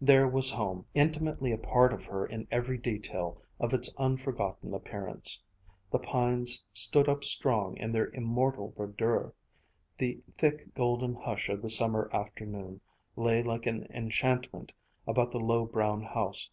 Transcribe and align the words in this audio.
There 0.00 0.28
was 0.28 0.50
home 0.50 0.86
intimately 0.94 1.50
a 1.50 1.58
part 1.58 1.92
of 1.92 2.04
her 2.04 2.24
in 2.24 2.46
every 2.48 2.78
detail 2.78 3.42
of 3.58 3.74
its 3.74 3.92
unforgotten 3.98 4.72
appearance. 4.72 5.42
The 5.90 5.98
pines 5.98 6.62
stood 6.72 7.08
up 7.08 7.24
strong 7.24 7.76
in 7.78 7.90
their 7.90 8.06
immortal 8.10 8.72
verdure, 8.78 9.32
the 9.98 10.22
thick 10.30 10.74
golden 10.74 11.16
hush 11.16 11.48
of 11.48 11.60
the 11.60 11.70
summer 11.70 12.08
afternoon 12.12 12.82
lay 13.16 13.42
like 13.42 13.66
an 13.66 13.88
enchantment 13.92 14.70
about 15.08 15.32
the 15.32 15.40
low 15.40 15.64
brown 15.66 16.04
house. 16.04 16.48